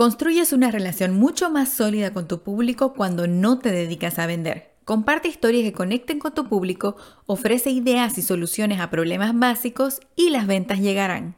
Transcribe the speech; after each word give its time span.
Construyes 0.00 0.54
una 0.54 0.70
relación 0.70 1.12
mucho 1.12 1.50
más 1.50 1.68
sólida 1.68 2.14
con 2.14 2.26
tu 2.26 2.42
público 2.42 2.94
cuando 2.94 3.26
no 3.26 3.58
te 3.58 3.70
dedicas 3.70 4.18
a 4.18 4.24
vender. 4.24 4.72
Comparte 4.86 5.28
historias 5.28 5.62
que 5.62 5.74
conecten 5.74 6.18
con 6.18 6.32
tu 6.32 6.48
público, 6.48 6.96
ofrece 7.26 7.68
ideas 7.68 8.16
y 8.16 8.22
soluciones 8.22 8.80
a 8.80 8.88
problemas 8.88 9.38
básicos 9.38 10.00
y 10.16 10.30
las 10.30 10.46
ventas 10.46 10.78
llegarán. 10.80 11.36